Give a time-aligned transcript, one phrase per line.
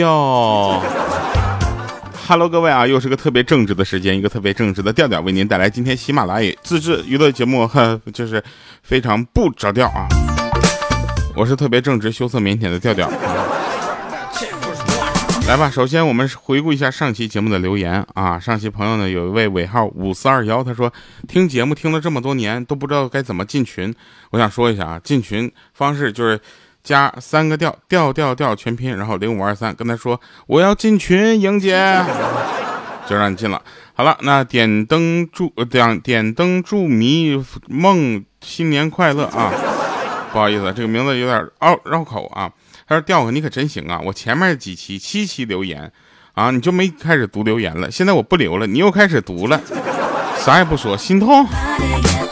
[0.00, 0.82] 哟。
[2.26, 8.42] Hello，各位啊，又是个特别正直的时间，一个特别正直的调调，为您带来今天喜马拉雅自制娱乐节目，哈，就是
[8.82, 10.06] 非常不着调啊。
[11.34, 13.10] 我是特别正直、羞涩、腼腆的调调。
[15.48, 18.38] 来吧，首先我们回顾一下上期节目的留言啊。
[18.38, 20.92] 上期朋友呢，有一位尾号五四二幺，他说
[21.26, 23.92] 听节目听了这么多年，都不知道该怎么进群。
[24.30, 26.40] 我想说一下啊，进群方式就是。
[26.82, 32.02] 加三个调调调调全拼，然后零五二三跟他说我要进群，莹姐
[33.08, 33.60] 就让你进了。
[33.94, 39.52] 好了，那点灯祝点点灯祝迷梦新年快乐啊！
[40.32, 42.50] 不好意思，这个名字有点拗绕口啊。
[42.88, 45.92] 他说调哥你可真行啊，我前面几期七期留言
[46.34, 49.60] 啊，你就没开始读留言了，现在我不留了，你又开始读了，
[50.38, 51.46] 啥也不说，心痛。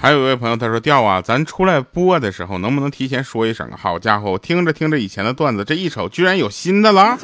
[0.00, 3.68] 还有一位朋友，他说：“调啊，咱出来播的时候，能不能提前说一声？
[3.76, 7.18] 好家伙，我听着听着以前的段子，这一瞅居然有新的了。”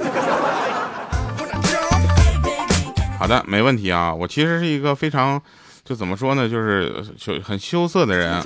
[3.17, 4.13] 好的，没问题啊。
[4.13, 5.41] 我其实是一个非常，
[5.85, 8.45] 就怎么说呢，就是就很羞涩的人啊。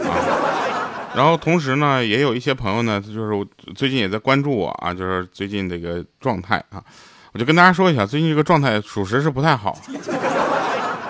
[1.16, 6.84] 然后同时呢，也有一些朋友呢，就是最近也在关注我啊，就是最近这个状态啊。
[7.32, 9.76] 我就跟大家说一下，最近这个状态属实是不太好。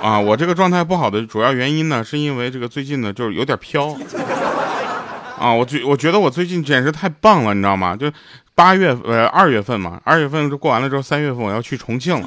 [0.02, 3.96] 啊，我这个状态不好的主要原因呢，是因为这个最近呢就是有点飘。
[5.38, 7.96] 啊，我最我觉得我最近简直太棒了，你知道吗？
[7.96, 8.10] 就
[8.54, 12.26] 八月呃二月份嘛，二月份过完了之后，三月份我要去重庆了。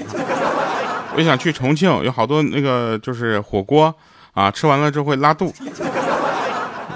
[1.16, 3.94] 我想去重庆，有好多那个就是火锅
[4.34, 5.54] 啊，吃完了之后会拉肚，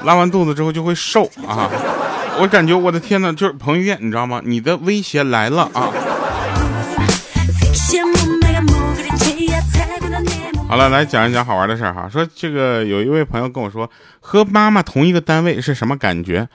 [0.05, 1.69] 拉完肚子之后就会瘦啊。
[2.39, 4.41] 我感觉我的天呐，就是彭于晏，你知道吗？
[4.45, 5.91] 你的威胁来了啊！
[10.67, 12.09] 好了，来讲一讲好玩的事儿哈。
[12.09, 13.89] 说这个有一位朋友跟我说，
[14.19, 16.49] 和妈妈同一个单位是什么感觉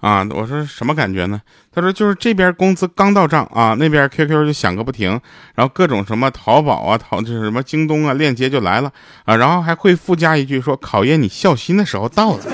[0.00, 0.26] 啊？
[0.30, 1.42] 我说什么感觉呢？
[1.74, 5.20] 他说就是这边工资刚到账啊，那边 QQ 就响个不停，
[5.56, 8.90] 然后各种什么淘宝啊、淘就是什么京东啊链接就来了
[9.24, 12.44] 啊，然后还会附加一句说考验你孝心的时候到了。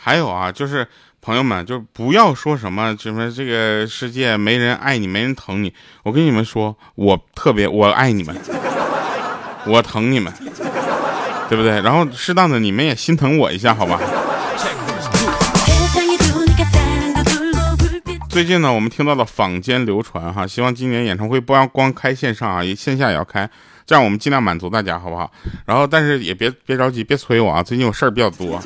[0.00, 0.86] 还有啊，就是。
[1.28, 5.70] 朋友们，就不要说什么什么这个世界没人爱你，没人疼你。
[6.02, 8.34] 我跟你们说，我特别我爱你们，
[9.66, 10.32] 我疼你们，
[11.50, 11.82] 对不对？
[11.82, 14.00] 然后适当的你们也心疼我一下，好吧？
[18.30, 23.46] 最近呢，我们听到了坊间流传哈，希望今年演唱会不要光开线上啊，线下也要开，
[23.84, 25.30] 这样我们尽量满足大家，好不好？
[25.66, 28.58] 然后但是也别别着急，别催我啊，最近我事儿比较多。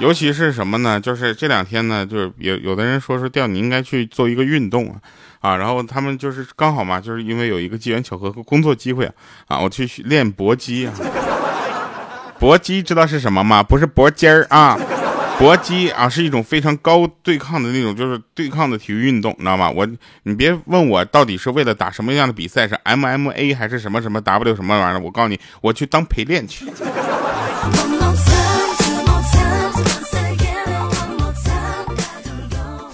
[0.00, 0.98] 尤其是什么呢？
[0.98, 4.96] 就是这两天呢，就是有有的人说说调你应该去做一个运动啊，
[5.40, 9.12] 啊，然后他们就是刚好嘛，就是因为有一个机缘巧合和工作机会啊，
[9.48, 10.92] 啊，我去练搏击啊，
[12.38, 13.62] 搏击知道是什么吗？
[13.62, 14.74] 不是搏击儿啊，
[15.38, 19.70] 搏击啊是一种非常高对抗的那种，就是对抗的体育运动，你知道吗？
[19.70, 19.86] 我
[20.22, 25.00] 你别问我到底是为了打什么样的比赛，是 MMA 还是什么什么 W 什么玩意儿？
[25.00, 26.64] 我告诉你，我去当陪练去。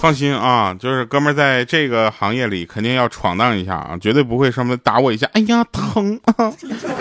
[0.07, 6.53] 放心啊，就是哥们儿在这个行业里肯定要闯荡一下啊，绝对不会什么打我一下，哎呀疼啊！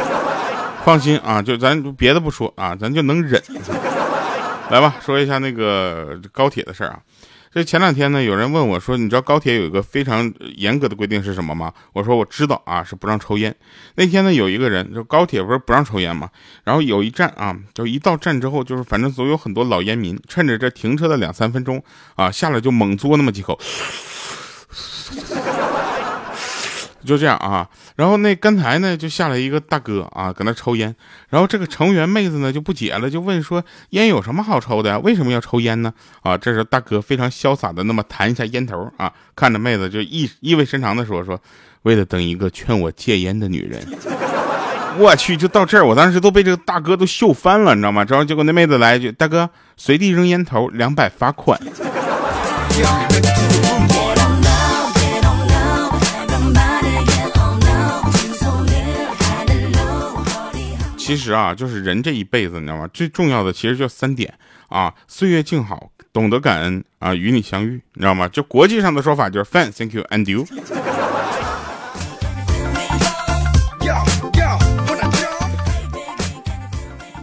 [0.84, 3.40] 放心啊，就咱别的不说啊，咱就能忍。
[4.72, 6.98] 来吧，说一下那个高铁的事儿啊。
[7.56, 13.56] 这前两天呢，有人问我说：“你知道高铁有一个非常严格的规定是什么吗？”我说：“我知道啊，是不让抽烟。”
[13.96, 16.30] 那天呢，有一个人就高铁不是不让抽烟吗？
[16.66, 21.82] 然后有一站啊，就一到站之后，就是反正总有很多老烟民趁着这停车的两三分钟
[22.16, 23.58] 啊，下来就猛嘬那么几口。
[27.06, 30.94] 就这样啊，然后那刚才呢就下来一个大哥啊，搁那抽烟，
[31.30, 35.00] 然后这个成员妹子呢就不解了，就问说烟有什么好抽的呀？
[35.00, 35.94] 为什么要抽烟呢？
[36.24, 41.40] 啊，这时候大哥非常潇洒的那么弹一下烟头啊，看着妹子就意意味深长的说说，
[41.84, 43.82] 为了等一个劝我戒烟的女人。
[44.98, 48.06] 我去，就到这儿，我当时都被这个大哥都秀翻了，你知道吗？
[48.08, 51.60] 然后结果那妹子来一句，大哥随地扔烟头两百罚款。
[61.06, 62.90] 其实啊，就是人这一辈子，你知道吗？
[62.92, 64.34] 最重要的其实就三点
[64.70, 68.28] 啊：岁月静好，懂得感恩啊，与你相遇，你知道吗？
[68.28, 70.44] 就国际上的说法就是 fine，thank you，and you。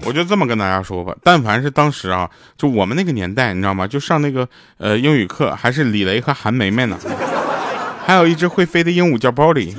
[0.07, 3.85] 我就这么跟大家说吧，但凡是当时啊，就我们那个年代，你知道吗？
[3.85, 4.49] 就上那个
[4.79, 6.97] 呃英语课，还是李雷和韩梅梅呢，
[8.07, 9.75] 还有一只会飞的鹦鹉叫包里，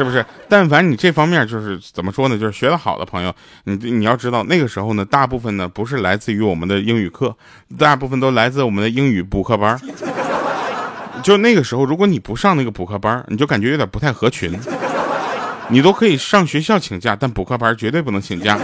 [0.00, 0.24] 是不是？
[0.48, 2.38] 但凡你这方面就是怎么说呢？
[2.38, 7.36] 就是学得好的朋友，你你要知道，那个时候呢，大部分呢不是来自于我们的英语课，
[7.76, 9.78] 大部分都来自我们的英语补课班。
[11.22, 14.58] 就那个时候，如果你不上那个补课班，你就感觉有点不太合群。
[15.68, 18.58] 你都可以上学校请假，但补课班绝对不能请假。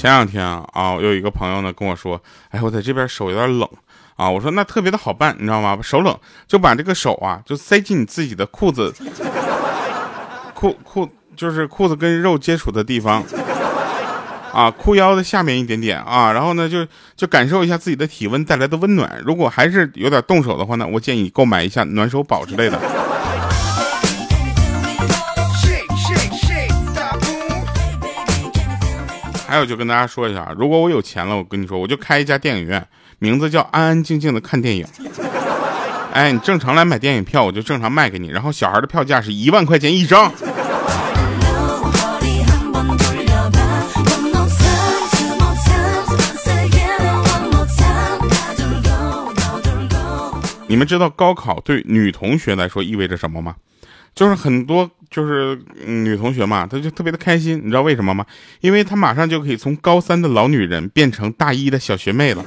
[0.00, 2.18] 前两天啊啊，有一个朋友呢跟我说，
[2.48, 3.68] 哎，我在这边手有点冷
[4.16, 4.30] 啊。
[4.30, 5.78] 我说那特别的好办，你知道吗？
[5.82, 6.18] 手冷
[6.48, 8.94] 就把这个手啊，就塞进你自己的裤子，
[10.56, 11.06] 裤裤
[11.36, 13.22] 就是裤子跟肉接触的地方。
[14.54, 19.22] 啊，裤腰的下面一点点啊，然后呢，就就感受一下自己的体温带来的温暖。
[19.22, 22.80] 如果还是有点冻手的话呢，我建议购买一下暖手宝之类的。
[29.50, 32.86] 还有，就跟大家说一下，如果我有钱了，我跟你说，我就开一家电影院，
[33.18, 34.86] 名字叫安安静静的看电影。
[36.14, 40.32] 哎，你正常来买电影票，我就正常卖给你，然后小孩的票价是一万块钱一张。
[50.68, 53.56] 你们知道高考对女同学来说意味着什么吗？
[54.14, 58.24] 就是很多就是女同学嘛，她就特别的开心，你知道为什么吗？
[58.60, 62.44] 因为她马上就可以从高三的老女人变成大一的小学妹了。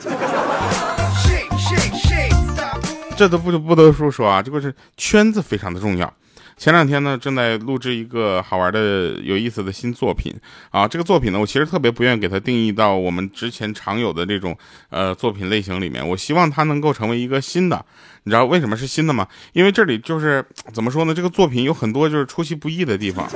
[3.15, 6.11] 这都不就不得不说啊，这个是圈子非常的重要。
[6.55, 10.33] 前两天呢，正在录制一个好玩的、有意思的新作品
[10.69, 10.87] 啊。
[10.87, 14.57] 这个作品呢，我其实特别不愿意给它定义到我们之前常有的这种
[14.89, 16.07] 呃作品类型里面。
[16.07, 17.85] 我希望它能够成为一个新的。
[18.23, 19.27] 你知道为什么是新的吗？
[19.51, 21.13] 因为这里就是怎么说呢？
[21.13, 23.27] 这个作品有很多就是出其不意的地方。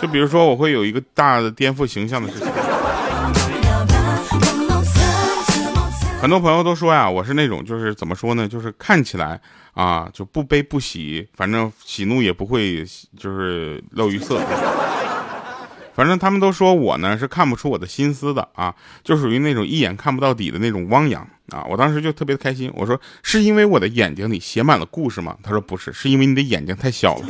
[0.00, 2.48] 就比如说，我会有一个大的颠覆形象的事情。
[6.20, 8.46] 很多朋友都说呀，我是那种就是怎么说呢？
[8.46, 9.40] 就是看起来。
[9.74, 12.84] 啊，就不悲不喜，反正喜怒也不会，
[13.18, 14.40] 就是露于色。
[15.94, 18.74] 反正他们都说我呢是看不出我的心思的啊，
[19.04, 21.64] 就属于那种一眼看不到底的那种汪洋啊。
[21.70, 25.36] 我当时就特别开心，我说是因为我的眼睛里写满了故事吗？
[25.40, 27.26] 他说不是，是因为你的眼睛太小了。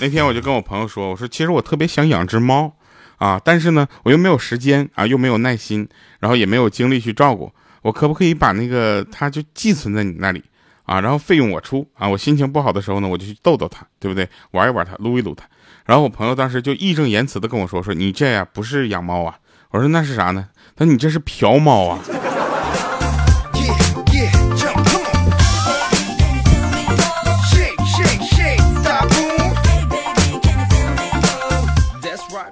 [0.00, 2.72] 那天我就跟我朋友说，我说其实我特别想养只猫。
[3.18, 5.88] 啊，但是呢，我又没有时间啊，又没有耐心，
[6.18, 7.52] 然后也没有精力去照顾。
[7.82, 10.42] 我可不可以把那个它就寄存在你那里
[10.84, 11.00] 啊？
[11.00, 12.08] 然后费用我出啊。
[12.08, 14.28] 我心情不好的时候呢，我就去逗逗它，对不对？
[14.52, 15.44] 玩一玩它，撸一撸它。
[15.84, 19.38] 然后我朋友当时就义正言辞的跟我说：“说你这呀不是养猫啊。”
[19.70, 21.98] 我说：“那是啥呢？”他说：“你这是嫖猫啊。”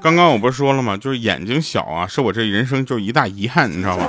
[0.06, 0.96] 刚刚我不是说了吗？
[0.96, 4.06] 就是眼睛小啊，是我这人生就一大遗憾，你知道吗？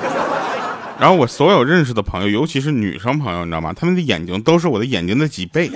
[0.99, 3.73] 然后我所有认识的朋友，尤其是女生朋友，你知道吗？
[3.73, 5.71] 他们的眼睛都是我的眼睛的几倍，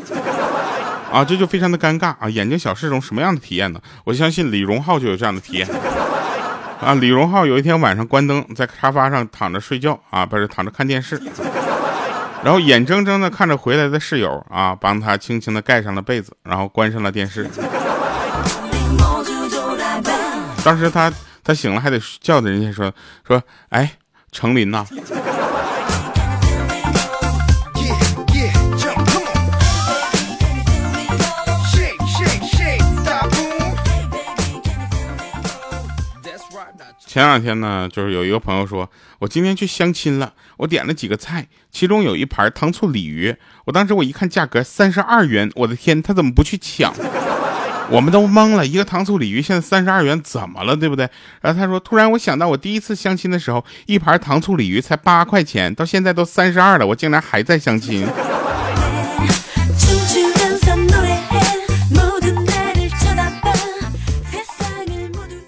[1.12, 2.30] 啊，这就非常的尴尬啊！
[2.30, 3.82] 眼睛小是种什么样的体验呢？
[4.04, 5.68] 我相信李荣浩就有这样的体验
[6.80, 6.94] 啊！
[6.94, 11.20] 李荣浩有一天晚上关灯，在沙发上躺着睡觉啊，不是躺着看电视，
[12.44, 17.50] 然后眼睁睁的看着回来的室友啊，帮他轻轻的盖上了被子，然后关上了电视。
[20.64, 21.12] 当时他
[21.44, 22.94] 他醒了还得叫的人家说
[23.28, 23.98] 说哎
[24.32, 24.86] 程琳呐，
[37.08, 38.90] 前两天呢，就是有一个朋友说，
[39.20, 46.94] 我今天去相亲了，我点了几个菜，其中有一盘糖醋鲤鱼，我当时我一看价格三十二元，我的天，他怎么不去抢？
[47.92, 51.10] 我们都懵了，一个糖醋鲤鱼现在三十二元，怎么了，对不对？
[51.42, 58.08] 然后他说，突然我想到，我第一次相亲的时候，一盘糖醋鲤鱼才八块钱，到现在都三十二了，我竟然还在相亲。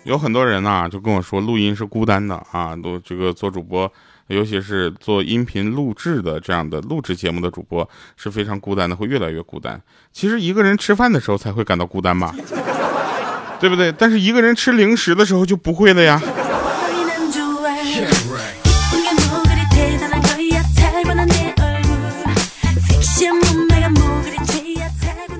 [0.03, 3.89] 有很多人呐，就跟我说，录音是孤单的啊，都这个做主播。
[4.27, 9.82] 尤其是做音频录制的这样的录制节目的主播是非常孤单的，会越来越孤单。
[10.12, 12.34] 其实一个人吃饭的时候才会感到孤单吧，
[13.60, 13.92] 对不对？
[13.92, 16.22] 但是一个人吃零食的时候就不会了呀。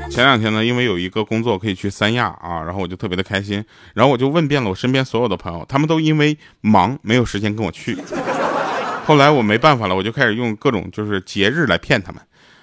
[0.10, 3.64] 前两天呢，因为有一个工作可以去三亚啊，然后我就特别的开心，
[3.96, 7.98] 然后我就问遍了我身边所有的朋友，他们都因为忙没有时间跟我去。
[9.06, 12.22] 后来我没办法了，我就开始用各种就是节日来骗他们。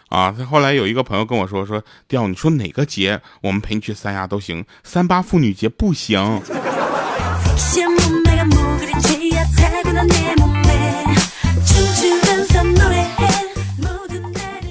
[0.09, 6.19] 啊，他后来有一个朋友跟我说说，调你说哪个节我们陪你去三亚都行，三八妇女节不行。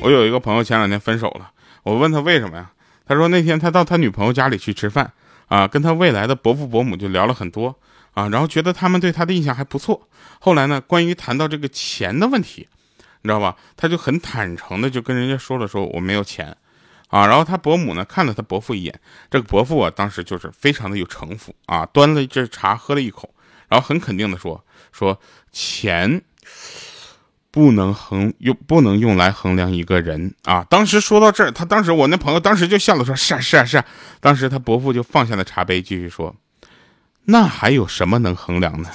[0.02, 1.52] 我有一个朋友前两天分手了，
[1.84, 2.72] 我问他为什么呀？
[3.06, 5.14] 他说那天他到他女朋友家里去吃饭，
[5.48, 7.78] 啊，跟他未来的伯父伯母就聊了很多，
[8.20, 10.10] 啊，然后觉得他们对他的印象还不错。
[10.40, 12.68] 后来呢，关于谈到这个钱的问题。
[13.22, 13.58] 你知道吧？
[13.76, 16.56] 他就很坦诚的就跟人家说了，说我没有钱，
[17.10, 18.98] 啊，然后他伯母呢看了他伯父一眼，
[19.30, 23.30] 这个伯父啊当时就是非常的有城府啊，端了这茶喝了一口，
[23.68, 25.20] 然后很肯定的说，说
[25.52, 26.22] 钱
[27.52, 30.66] 不能衡用不能用来衡量一个人啊。
[30.70, 33.86] 当时说到这儿，他当时我那朋友当时就笑了，说是啊是啊是啊。
[34.22, 36.34] 当时他伯父就放下了茶杯，继续说，
[37.32, 38.90] 那还有什么能衡量呢？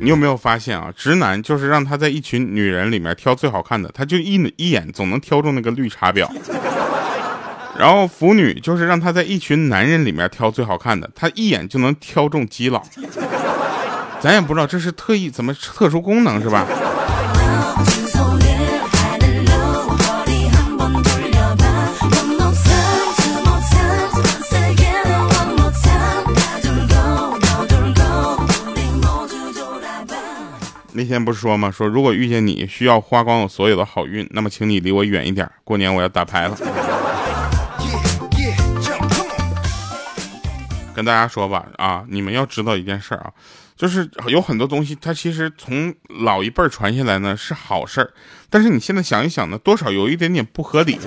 [0.00, 0.92] 你有没有发现啊？
[0.96, 6.28] 直男就是让他在一群女人里面挑最好看的，他就一一眼总能挑中那个绿茶婊。
[7.78, 12.82] 然后腐女就是让他在一群男人里面挑最好看的，他一眼就能挑中基佬。
[14.20, 16.66] 咱也不知道这是特意怎么特殊功能是吧？
[30.98, 31.70] 那天不是说吗？
[31.70, 35.48] 说如果遇见你需要花光我所有的好运，那么请你离我远一点。
[35.62, 36.56] 过年我要打牌了。
[40.96, 43.30] 跟大家说吧，啊，你们要知道一件事儿啊，
[43.76, 48.10] 就是有很多东西，它其实从老一辈传下来呢是好事儿，
[48.48, 50.98] 但是你现在想一想呢，多少有一点点不合理。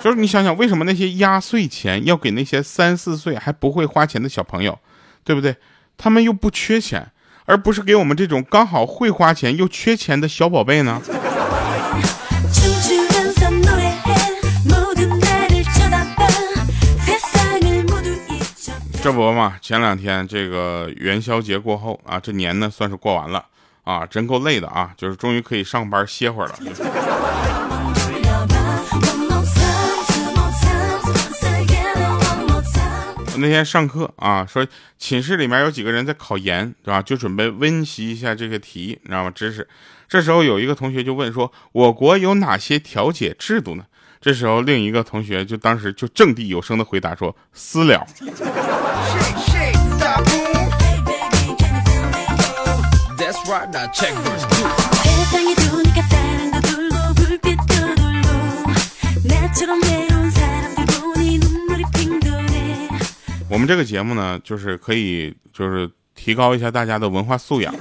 [0.00, 4.78] 就是你想想，为什么那些压岁钱要给那些三四岁还不会花钱的小朋友，
[5.24, 5.56] 对不对？
[5.98, 7.10] 他们又不缺钱。
[7.44, 11.02] 而不是给我们这种刚好会花钱又缺钱的小宝贝呢？
[19.02, 23.44] 这不嘛，前两天这个元宵节过后啊，这年呢算是过完了
[23.82, 26.54] 啊，真够累的啊，就是终于可以上班歇会儿了。
[33.38, 34.64] 那天上课啊，说
[35.00, 37.02] 寝室里面有几个人在考研，对吧？
[37.02, 39.32] 就准备温习一下这个题，你知道吗？
[39.34, 39.66] 知识。
[40.08, 43.84] 这时候有一个同学就问说：“我国有哪些调解制度呢？”
[44.22, 48.06] 这时候另一个同学就当时就掷地有声的回答说：“私了。”
[63.48, 67.72] 我们这个节目呢，就是可以就是提高一下大家的文化素养。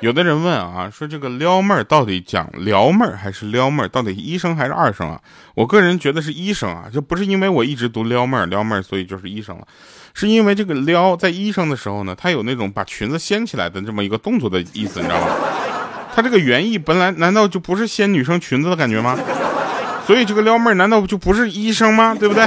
[0.00, 3.88] 有的人问啊，说这个撩妹儿到底讲撩妹儿还是撩妹儿？
[3.88, 5.18] 到底一声还是二声啊？
[5.54, 9.66] 我个人觉得是一声啊，就不是因为我一直读撩妹儿撩妹儿，所以就是一声了，
[10.12, 15.28] 是因为这个撩在一声的时候呢，它有那种把裙子掀起来的这么一个动作的意思，你知道吗？
[16.14, 19.18] 它这个原意本来难道就不是掀女生裙子的感觉吗？
[20.06, 22.14] 所以这个撩妹儿难道就不是一声吗？
[22.14, 22.46] 对不对？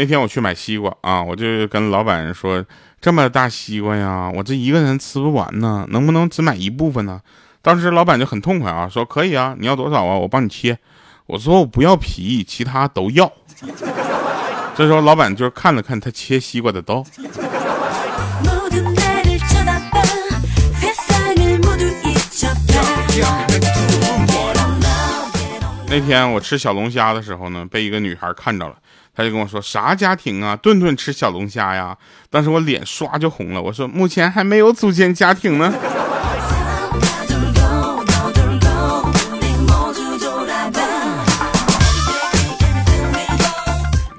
[0.00, 2.64] 那天我去买西瓜啊，我就跟老板说
[3.02, 7.20] ：“这么大西瓜呀，我这一个人吃不完呢，能不能只买一部分呢？”
[7.60, 10.16] 当时老板就很痛快啊，说：“可以啊，你要多少啊？
[10.16, 10.78] 我帮你切。”
[11.28, 13.30] 我说：“我不要皮，其他都要。”
[14.74, 17.04] 这时候老板就看了看他切西瓜的刀。
[25.92, 28.76] 那天我吃小龙虾的时候呢，被一个女孩看着了。
[29.14, 31.96] 他就跟我说：“啥家庭啊，顿顿吃小龙虾呀？”
[32.30, 33.60] 当时我脸唰就红了。
[33.60, 35.74] 我说：“目前还没有组建家庭呢。”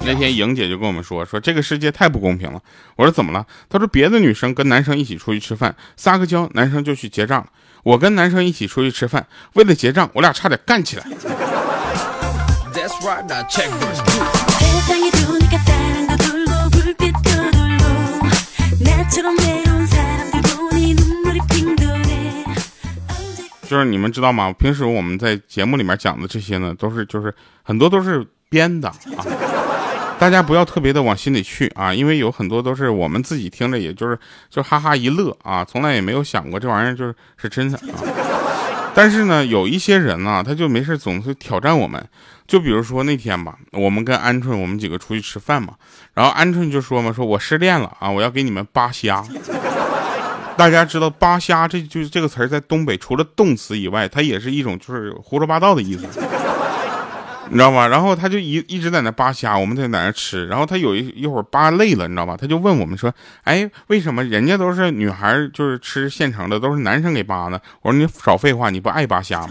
[0.03, 2.59] 那天莹姐就跟我们说：“说这个世界太不公平了。”
[2.97, 7.47] 我说：“怎么了？”她说：“别的女生跟男生一起出去吃饭，撒个娇，男生就去结账了。
[7.83, 11.05] 我跟男生一起出去吃饭，为了结账，我俩差点干起来。”
[23.67, 24.51] 就是你们知道吗？
[24.59, 27.33] 平时我们在节目里面讲的这些呢，都是就是
[27.63, 29.23] 很多都是编的啊，
[30.19, 34.19] 大家不要特别的往心里去啊，因为有很多都是我们自己听着，也就是
[34.49, 38.20] 就哈哈一乐啊，从来也没有想过这玩意儿就是是真的啊。
[38.93, 42.05] 但是呢，有一些人呢，他就没事总是挑战我们，
[42.45, 45.75] 就比如说那天吧，我们跟鹌鹑我们几个出去吃饭嘛，
[46.13, 49.23] 然后鹌鹑就说嘛，说我失恋了啊，我要给你们扒虾。
[50.57, 56.05] 大家知道扒虾这就是这个词儿在东北除了动词以外，它也是一种就是胡说八道的意思。
[57.53, 57.85] 你知道吧？
[57.85, 60.47] 然后他就一一直在那扒虾，我们在在那吃。
[60.47, 62.37] 然后他有一一会儿扒累了，你知道吧？
[62.39, 69.49] 他就问我们说：“哎，为什么人家都是女孩，就是吃现成的，都是男生给扒呢？”我说：“你少废话，你不爱扒虾吗？”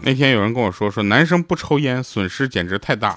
[0.00, 3.14] 那天有人跟我说：“说男生不抽烟，损失简直太大。”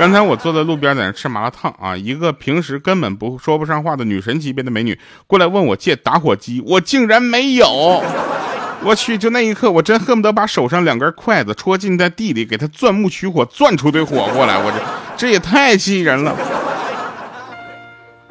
[0.00, 8.02] 刚才我坐在路边在那吃麻辣烫啊，一个平时根本不说不上话的女神级别的美女过来问我借打火机，我竟然没有。
[8.82, 14.56] 我去，就那一刻，我真恨不得把手上两根筷子戳进在地里，给她钻木取火，钻出堆火过来。
[14.56, 14.78] 我这
[15.18, 16.34] 这也太气人了。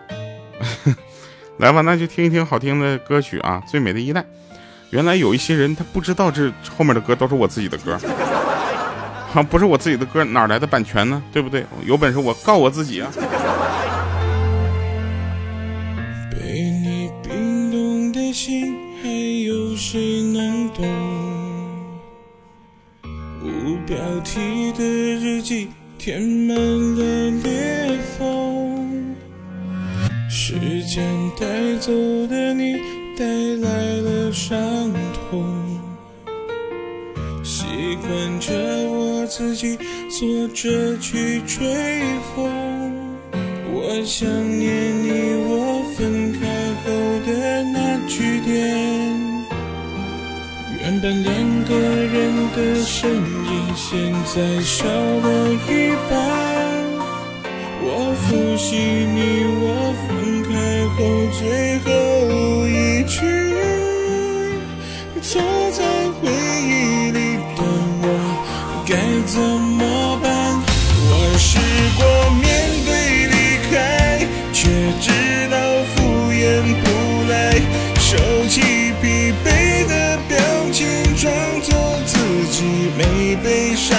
[1.59, 4.21] 来吧，那就听一听好听的歌曲啊，《最美的依赖》。
[4.89, 7.95] 原来有一些人他不知道这后面的歌都是我自己的歌。
[9.33, 11.21] 啊，不是我自己的歌，哪来的版权呢？
[11.31, 11.63] 对不对？
[11.85, 13.11] 有本事我告我自己啊！
[16.31, 19.09] 被你冰冻的心，还
[19.45, 20.83] 有谁能懂？
[23.43, 25.69] 无标题的日记，
[25.99, 29.15] 填满了裂缝。
[30.27, 31.05] 时间
[31.39, 31.91] 带走
[32.27, 32.73] 的你，
[33.15, 33.69] 带来
[34.01, 34.57] 了伤
[35.13, 35.58] 痛。
[39.29, 39.77] 自己
[40.09, 42.01] 坐着去追
[42.35, 42.49] 风，
[43.71, 46.39] 我想念你，我分开
[46.81, 46.89] 后
[47.27, 48.49] 的那句点。
[50.81, 51.31] 原本两
[51.65, 53.21] 个人的身影，
[53.75, 56.11] 现在少了一半。
[57.81, 57.85] 我
[58.23, 60.09] 复习你我分
[60.43, 60.49] 开
[60.95, 60.97] 后
[61.37, 61.39] 最
[61.85, 61.87] 后
[62.67, 63.19] 一句，
[71.99, 72.03] 我
[72.41, 72.47] 面
[72.85, 73.35] 对离
[73.69, 74.67] 开，却
[74.99, 75.11] 知
[75.51, 75.55] 道
[75.93, 76.41] 敷衍
[76.81, 76.85] 不
[77.29, 77.33] 来。
[77.99, 78.61] 收起
[79.01, 80.37] 疲惫的表
[80.71, 81.31] 情，装
[81.61, 81.69] 作
[82.05, 82.17] 自
[82.49, 82.63] 己
[82.97, 83.95] 没被伤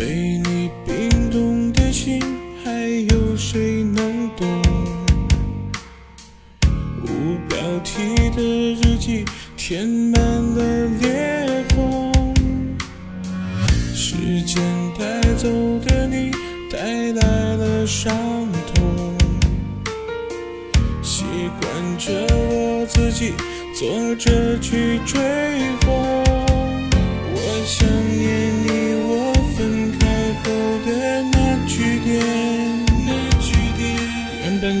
[0.00, 2.22] 被你冰冻的心，
[2.64, 2.70] 还
[3.12, 4.48] 有谁能懂？
[7.02, 9.26] 无标题的日记，
[9.58, 9.99] 天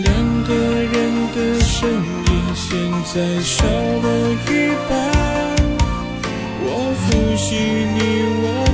[0.02, 0.92] 两个人
[1.34, 2.68] 的身影，现
[3.04, 4.06] 在少了
[4.46, 4.48] 一
[4.88, 4.90] 半。
[6.62, 6.66] 我
[7.00, 7.48] 复习
[7.94, 7.98] 你，
[8.42, 8.69] 我。